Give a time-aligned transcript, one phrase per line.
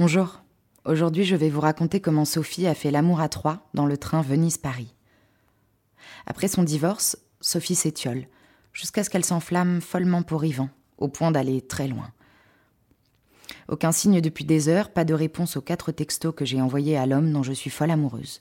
[0.00, 0.42] Bonjour.
[0.84, 4.22] Aujourd'hui, je vais vous raconter comment Sophie a fait l'amour à trois dans le train
[4.22, 4.92] Venise-Paris.
[6.26, 8.26] Après son divorce, Sophie s'étiole,
[8.72, 12.10] jusqu'à ce qu'elle s'enflamme follement pour Yvan, au point d'aller très loin.
[13.68, 17.06] Aucun signe depuis des heures, pas de réponse aux quatre textos que j'ai envoyés à
[17.06, 18.40] l'homme dont je suis folle amoureuse.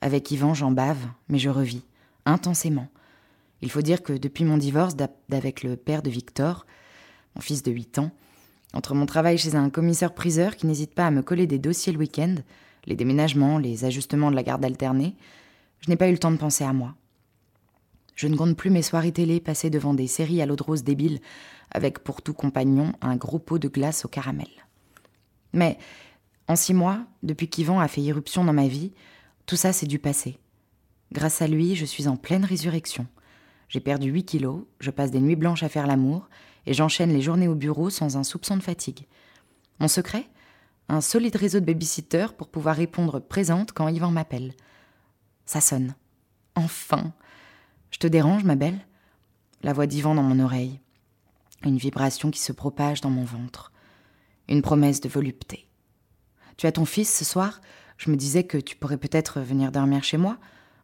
[0.00, 1.84] Avec Yvan, j'en bave, mais je revis,
[2.24, 2.88] intensément.
[3.60, 6.64] Il faut dire que depuis mon divorce d'avec le père de Victor,
[7.34, 8.12] mon fils de 8 ans,
[8.74, 11.98] entre mon travail chez un commissaire-priseur qui n'hésite pas à me coller des dossiers le
[11.98, 12.34] week-end,
[12.86, 15.14] les déménagements, les ajustements de la garde alternée,
[15.80, 16.94] je n'ai pas eu le temps de penser à moi.
[18.16, 20.84] Je ne compte plus mes soirées télé passées devant des séries à l'eau de rose
[20.84, 21.20] débile,
[21.70, 24.48] avec pour tout compagnon un gros pot de glace au caramel.
[25.52, 25.78] Mais,
[26.48, 28.92] en six mois, depuis qu'Yvan a fait irruption dans ma vie,
[29.46, 30.38] tout ça c'est du passé.
[31.12, 33.06] Grâce à lui, je suis en pleine résurrection.
[33.68, 36.28] J'ai perdu 8 kilos, je passe des nuits blanches à faire l'amour,
[36.66, 39.06] et j'enchaîne les journées au bureau sans un soupçon de fatigue.
[39.80, 40.28] Mon secret
[40.88, 44.54] Un solide réseau de babysitters pour pouvoir répondre présente quand Yvan m'appelle.
[45.46, 45.94] Ça sonne.
[46.54, 47.12] Enfin
[47.90, 48.78] Je te dérange, ma belle?
[49.62, 50.80] La voix d'Yvan dans mon oreille.
[51.64, 53.72] Une vibration qui se propage dans mon ventre.
[54.48, 55.66] Une promesse de volupté.
[56.56, 57.60] Tu as ton fils ce soir?
[57.96, 60.38] Je me disais que tu pourrais peut-être venir dormir chez moi.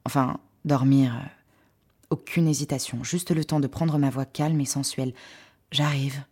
[0.04, 1.14] Enfin, dormir.
[1.14, 1.28] Euh,
[2.10, 5.14] aucune hésitation, juste le temps de prendre ma voix calme et sensuelle,
[5.72, 6.24] J'arrive.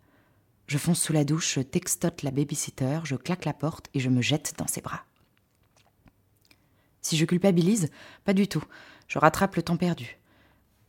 [0.67, 4.09] Je fonce sous la douche, je textote la babysitter, je claque la porte et je
[4.09, 5.05] me jette dans ses bras.
[7.01, 7.89] Si je culpabilise,
[8.25, 8.63] pas du tout.
[9.07, 10.19] Je rattrape le temps perdu.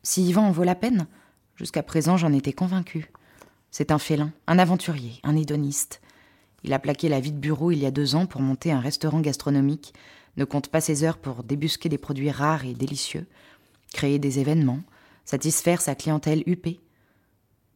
[0.03, 1.06] Si Yvan en vaut la peine,
[1.55, 3.11] jusqu'à présent j'en étais convaincue.
[3.71, 6.00] C'est un félin, un aventurier, un hédoniste.
[6.65, 8.81] Il a plaqué la vie de bureau il y a deux ans pour monter un
[8.81, 9.94] restaurant gastronomique,
[10.37, 13.27] ne compte pas ses heures pour débusquer des produits rares et délicieux,
[13.93, 14.82] créer des événements,
[15.25, 16.81] satisfaire sa clientèle huppée,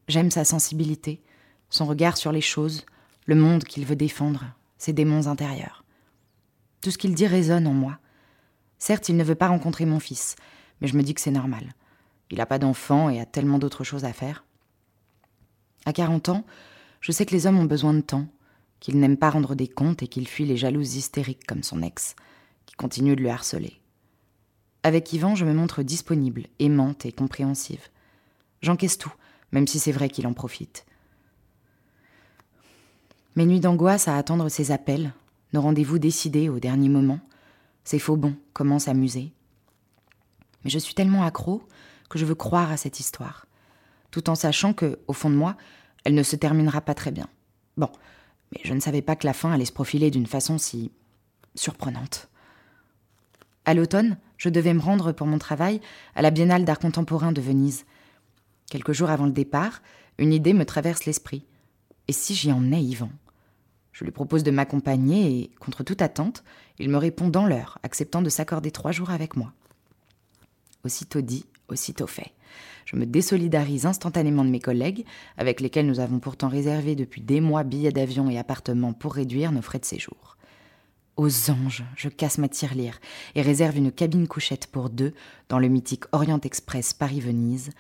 [0.09, 1.23] J'aime sa sensibilité,
[1.71, 2.85] son regard sur les choses,
[3.27, 4.45] le monde qu'il veut défendre,
[4.77, 5.85] ses démons intérieurs.
[6.83, 7.99] Tout ce qu'il dit résonne en moi.
[8.79, 10.37] Certes, il ne veut pas rencontrer mon fils,
[10.81, 11.75] mais je me dis que c'est normal.
[12.31, 14.45] Il n'a pas d'enfant et a tellement d'autres choses à faire.
[15.87, 16.45] À 40 ans,
[17.01, 18.27] je sais que les hommes ont besoin de temps,
[18.81, 22.17] qu'ils n'aiment pas rendre des comptes et qu'ils fuient les jalouses hystériques comme son ex,
[22.67, 23.81] qui continue de le harceler.
[24.83, 27.89] Avec Yvan, je me montre disponible, aimante et compréhensive.
[28.61, 29.13] J'encaisse tout,
[29.53, 30.85] même si c'est vrai qu'il en profite.
[33.37, 35.13] Mes nuits d'angoisse à attendre ses appels,
[35.53, 37.21] nos rendez-vous décidés au dernier moment,
[37.85, 39.33] ces faux bons, comment s'amuser.
[40.65, 41.63] Mais je suis tellement accro
[42.09, 43.47] que je veux croire à cette histoire,
[44.11, 45.57] tout en sachant que, au fond de moi,
[46.05, 47.29] elle ne se terminera pas très bien.
[47.77, 47.91] Bon,
[48.53, 50.93] mais je ne savais pas que la fin allait se profiler d'une façon si
[51.55, 52.29] surprenante.
[53.65, 55.81] À l'automne, je devais me rendre pour mon travail
[56.15, 57.85] à la Biennale d'art contemporain de Venise,
[58.71, 59.83] Quelques jours avant le départ,
[60.19, 61.45] une idée me traverse l'esprit.
[62.09, 63.11] Et si j'y emmenais Yvan?
[63.93, 66.43] Je lui propose de m'accompagner et, contre toute attente,
[66.79, 69.53] il me répond dans l'heure, acceptant de s'accorder trois jours avec moi.
[70.85, 72.33] Aussitôt dit, aussitôt fait.
[72.85, 75.07] Je me désolidarise instantanément de mes collègues,
[75.39, 79.53] avec lesquels nous avons pourtant réservé depuis des mois billets d'avion et appartements pour réduire
[79.53, 80.37] nos frais de séjour.
[81.17, 82.99] Aux anges, je casse ma tirelire
[83.37, 85.15] et réserve une cabine couchette pour deux
[85.49, 87.71] dans le mythique Orient Express Paris-Venise,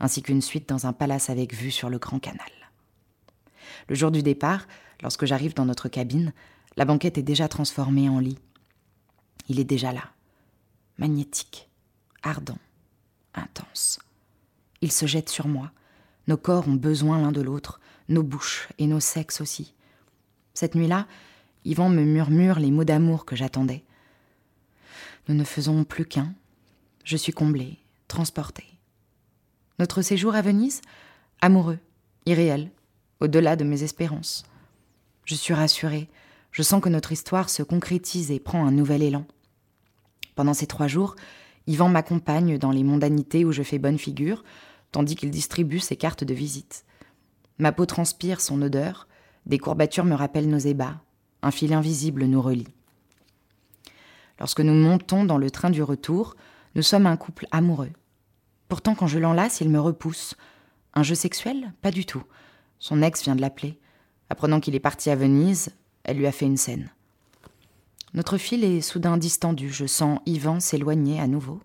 [0.00, 2.50] ainsi qu'une suite dans un palace avec vue sur le Grand Canal.
[3.88, 4.66] Le jour du départ,
[5.02, 6.32] lorsque j'arrive dans notre cabine,
[6.76, 8.38] la banquette est déjà transformée en lit.
[9.48, 10.10] Il est déjà là,
[10.98, 11.68] magnétique,
[12.22, 12.58] ardent,
[13.34, 13.98] intense.
[14.80, 15.70] Il se jette sur moi.
[16.26, 19.74] Nos corps ont besoin l'un de l'autre, nos bouches et nos sexes aussi.
[20.54, 21.06] Cette nuit-là,
[21.64, 23.84] Yvan me murmure les mots d'amour que j'attendais.
[25.28, 26.34] Nous ne faisons plus qu'un.
[27.04, 28.73] Je suis comblée, transportée.
[29.80, 30.82] Notre séjour à Venise
[31.40, 31.80] Amoureux,
[32.26, 32.70] irréel,
[33.18, 34.44] au-delà de mes espérances.
[35.24, 36.08] Je suis rassurée,
[36.52, 39.26] je sens que notre histoire se concrétise et prend un nouvel élan.
[40.36, 41.16] Pendant ces trois jours,
[41.66, 44.44] Yvan m'accompagne dans les mondanités où je fais bonne figure,
[44.92, 46.84] tandis qu'il distribue ses cartes de visite.
[47.58, 49.08] Ma peau transpire son odeur,
[49.44, 51.00] des courbatures me rappellent nos ébats,
[51.42, 52.72] un fil invisible nous relie.
[54.38, 56.36] Lorsque nous montons dans le train du retour,
[56.76, 57.90] nous sommes un couple amoureux.
[58.74, 60.34] Pourtant, quand je l'enlace, il me repousse.
[60.94, 61.72] Un jeu sexuel?
[61.80, 62.24] Pas du tout.
[62.80, 63.78] Son ex vient de l'appeler.
[64.30, 65.70] Apprenant qu'il est parti à Venise,
[66.02, 66.90] elle lui a fait une scène.
[68.14, 69.72] Notre fil est soudain distendu.
[69.72, 71.60] Je sens Yvan s'éloigner à nouveau.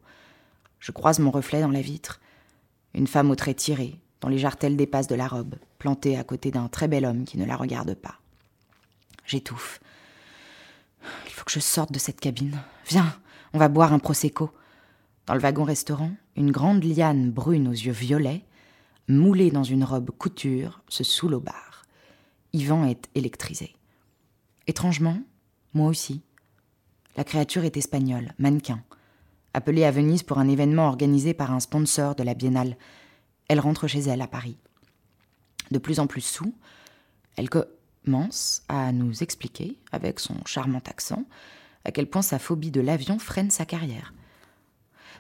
[0.79, 2.21] Je croise mon reflet dans la vitre.
[2.93, 6.51] Une femme aux traits tirés, dont les jartelles dépassent de la robe, plantée à côté
[6.51, 8.19] d'un très bel homme qui ne la regarde pas.
[9.25, 9.79] J'étouffe.
[11.25, 12.61] Il faut que je sorte de cette cabine.
[12.87, 13.17] Viens,
[13.53, 14.51] on va boire un prosecco.
[15.29, 18.43] Dans le wagon-restaurant, une grande liane brune aux yeux violets,
[19.07, 21.83] moulée dans une robe couture, se saoule au bar.
[22.51, 23.75] Yvan est électrisé.
[24.65, 25.21] Étrangement,
[25.75, 26.23] moi aussi.
[27.15, 28.81] La créature est espagnole, mannequin.
[29.53, 32.75] Appelée à Venise pour un événement organisé par un sponsor de la biennale,
[33.49, 34.57] elle rentre chez elle à Paris.
[35.69, 36.55] De plus en plus sous,
[37.35, 41.23] elle commence à nous expliquer, avec son charmant accent,
[41.85, 44.11] à quel point sa phobie de l'avion freine sa carrière.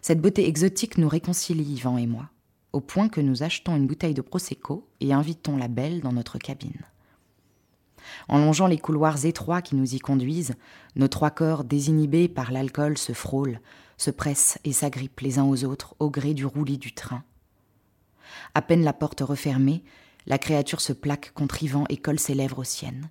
[0.01, 2.29] Cette beauté exotique nous réconcilie, Yvan et moi,
[2.73, 6.37] au point que nous achetons une bouteille de Prosecco et invitons la belle dans notre
[6.37, 6.85] cabine.
[8.27, 10.55] En longeant les couloirs étroits qui nous y conduisent,
[10.95, 13.59] nos trois corps désinhibés par l'alcool se frôlent,
[13.97, 17.23] se pressent et s'agrippent les uns aux autres au gré du roulis du train.
[18.55, 19.83] À peine la porte refermée,
[20.25, 23.09] la créature se plaque contre Yvan et colle ses lèvres aux siennes.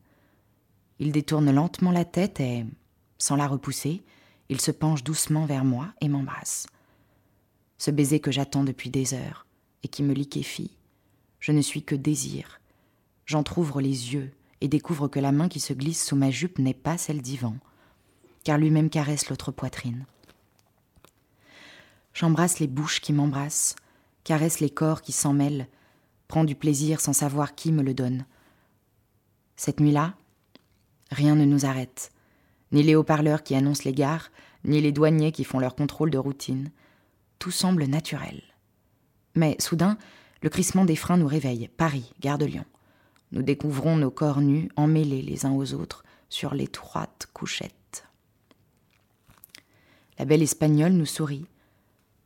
[0.99, 2.65] Il détourne lentement la tête et,
[3.19, 4.03] sans la repousser,
[4.49, 6.67] il se penche doucement vers moi et m'embrasse.
[7.79, 9.47] Ce baiser que j'attends depuis des heures
[9.83, 10.77] et qui me liquéfie,
[11.41, 12.61] je ne suis que désir.
[13.25, 16.75] J'entr'ouvre les yeux et découvre que la main qui se glisse sous ma jupe n'est
[16.75, 17.57] pas celle d'Ivan,
[18.43, 20.07] car lui-même caresse l'autre poitrine.
[22.15, 23.77] J'embrasse les bouches qui m'embrassent,
[24.25, 25.69] caresse les corps qui s'en mêlent,
[26.27, 28.27] prends du plaisir sans savoir qui me le donne.
[29.55, 30.15] Cette nuit-là,
[31.11, 32.11] rien ne nous arrête,
[32.73, 34.31] ni les haut-parleurs qui annoncent les gares,
[34.65, 36.71] ni les douaniers qui font leur contrôle de routine.
[37.39, 38.43] Tout semble naturel.
[39.35, 39.97] Mais soudain,
[40.43, 41.69] le crissement des freins nous réveille.
[41.77, 42.65] Paris, gare de Lyon.
[43.33, 48.05] Nous découvrons nos corps nus, emmêlés les uns aux autres, sur l'étroite couchette.
[50.19, 51.47] La belle espagnole nous sourit.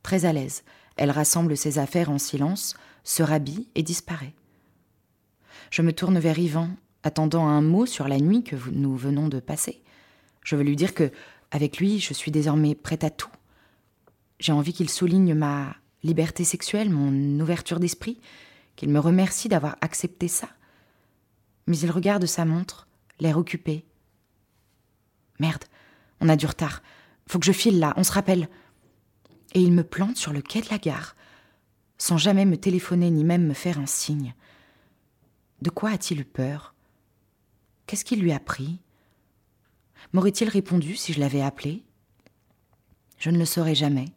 [0.01, 0.63] Très à l'aise,
[0.95, 4.33] elle rassemble ses affaires en silence, se rhabille et disparaît.
[5.69, 6.69] Je me tourne vers Yvan,
[7.03, 9.81] attendant un mot sur la nuit que nous venons de passer.
[10.43, 11.11] Je veux lui dire que,
[11.51, 13.29] avec lui, je suis désormais prête à tout.
[14.43, 15.73] J'ai envie qu'il souligne ma
[16.03, 18.19] liberté sexuelle, mon ouverture d'esprit,
[18.75, 20.49] qu'il me remercie d'avoir accepté ça,
[21.65, 22.89] mais il regarde sa montre,
[23.21, 23.85] l'air occupé.
[25.39, 25.63] Merde,
[26.19, 26.83] on a du retard.
[27.25, 28.49] Faut que je file là, on se rappelle.
[29.53, 31.15] Et il me plante sur le quai de la gare,
[31.97, 34.35] sans jamais me téléphoner ni même me faire un signe.
[35.61, 36.75] De quoi a-t-il eu peur?
[37.87, 38.81] Qu'est-ce qui lui a pris?
[40.11, 41.85] M'aurait-il répondu si je l'avais appelé?
[43.17, 44.07] Je ne le saurais jamais.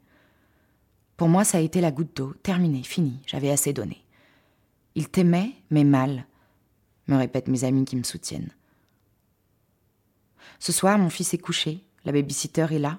[1.16, 4.04] Pour moi, ça a été la goutte d'eau, terminé, fini, j'avais assez donné.
[4.94, 6.26] Il t'aimait, mais mal,
[7.08, 8.50] me répètent mes amis qui me soutiennent.
[10.58, 12.98] Ce soir, mon fils est couché, la babysitter est là.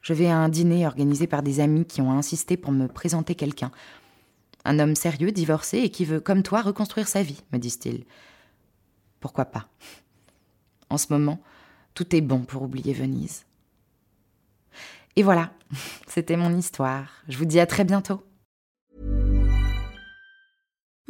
[0.00, 3.34] Je vais à un dîner organisé par des amis qui ont insisté pour me présenter
[3.34, 3.70] quelqu'un.
[4.64, 8.04] Un homme sérieux, divorcé et qui veut, comme toi, reconstruire sa vie, me disent-ils.
[9.20, 9.68] Pourquoi pas?
[10.90, 11.40] En ce moment,
[11.94, 13.44] tout est bon pour oublier Venise.
[15.14, 15.52] Et voilà,
[16.14, 17.22] c'était mon histoire.
[17.26, 18.22] Je vous dis à très bientôt.